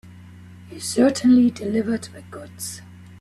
[0.71, 2.81] You certainly delivered the goods.